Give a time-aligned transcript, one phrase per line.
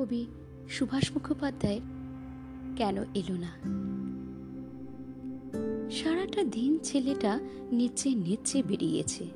[0.00, 0.26] কবি
[0.68, 1.80] সুভাষ মুখোপাধ্যায়
[2.76, 3.50] কেন এলো না?
[5.90, 7.40] সারাটা দিন ছেলেটা
[7.72, 9.26] নিচে নিচে বেরিয়েছে।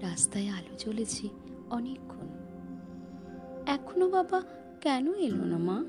[0.00, 1.28] রাস্তায় আলো জ্বলেছে
[1.70, 2.26] অনেকক্ষণ।
[3.66, 4.42] এখনও বাবা
[4.80, 5.84] কেন এলো না মা?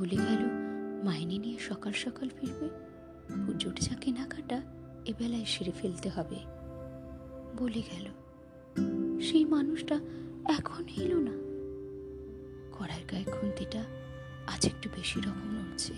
[0.00, 0.46] বলে গেল,
[1.04, 2.68] মাইনে নিয়ে সকাল সকাল ফিরবে।
[3.46, 4.62] পুজোর যা কেনাকাটা
[5.04, 6.36] এবেলায় সেরে ফেলতে হবে।
[7.58, 8.06] বলে গেল,
[9.20, 10.00] সেই মানুষটা
[10.44, 11.11] এখন এলো
[14.62, 15.92] আজ একটু বেশি রকম নড়ছে।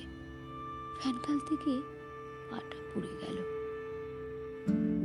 [1.00, 1.80] ফ্যান কালতে গিয়ে
[2.50, 3.36] পাটা পুড়ে গেল।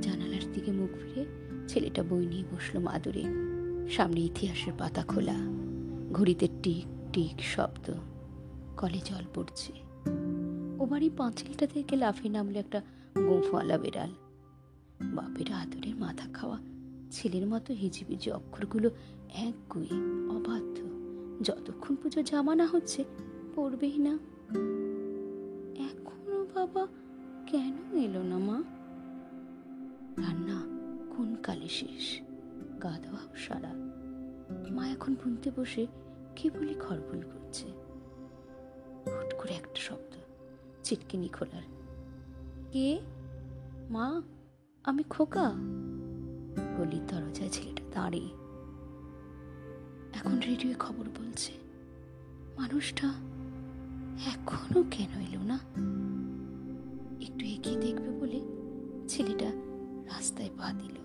[0.01, 1.25] জানালার দিকে মুখ ফিরে
[1.67, 3.23] ছেলেটা বই নিয়ে বসল মাদুরে।
[3.89, 5.35] সামনে ইতিহাসের পাতা খোলা।
[6.11, 7.93] ঘড়িতে টিক টিক শব্দ।
[8.77, 9.73] কলে জল পড়ছে।
[10.79, 12.81] ও বাড়ি পাঁচিলটা থেকে লাফিয়ে নামলো একটা
[13.17, 14.11] গোঁফওয়ালা বেড়াল।
[15.01, 16.57] বাপের আদরের মাথা খাওয়া
[17.11, 18.89] ছেলের মতো হিজিবিজি অক্ষরগুলো
[19.29, 19.97] এক গুয়ে
[20.35, 20.89] অবাধ্য।
[21.41, 23.03] যতক্ষণ পুজো জামানা হচ্ছে
[23.55, 24.13] পড়বেই না।
[25.83, 26.87] এখনও বাবা
[27.45, 28.57] কেন এলো না মা?
[30.21, 30.57] রান্না
[31.15, 32.21] কোন কালে শেষ?
[32.83, 33.73] গা ধোয়া সারা।
[34.71, 35.87] মা এখন বুনতে বসে
[36.35, 37.67] কেবলই খড়বুল করছে
[39.07, 40.13] হুট করে একটা শব্দ
[40.83, 41.65] চিটকিনি খোলার।
[42.71, 42.99] কে?
[43.89, 44.21] মা,
[44.83, 45.47] আমি খোকা?
[46.77, 48.29] গলির দরজায় ছেলেটা দাঁড়িয়ে
[50.13, 51.53] এখন রেডিও খবর বলছে,
[52.57, 53.07] মানুষটা
[54.25, 55.55] এখনও কেন এলো না?
[57.21, 58.41] একটু এগিয়ে দেখবে বলে
[59.07, 59.45] ছেলেটা
[60.05, 60.95] রাস্তায় পা দিল।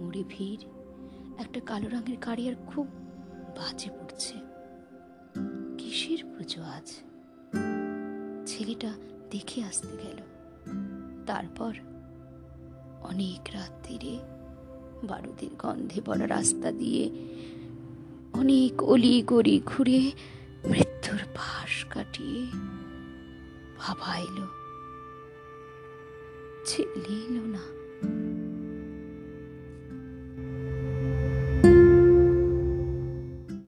[0.00, 0.60] মুড়ে ভিড়,
[1.38, 2.86] একটা কালো রঙের গাড়ি আর খুব
[3.56, 4.34] বাজে পড়ছে।
[5.78, 6.92] কিসের পুজো আজ?
[8.46, 8.92] ছেলেটা
[9.30, 10.16] দেখে আসতে গেল।
[11.26, 11.74] তারপর
[13.00, 14.18] অনেক রাত্রিরে
[15.04, 17.10] বারুদের গন্ধে পড়া রাস্তা দিয়ে
[18.32, 20.12] অনেক অলি গড়ি ঘুরে
[22.16, 22.50] পাশ
[23.78, 24.46] ভাবাইলো
[26.64, 27.18] ছেলে
[27.54, 27.85] না।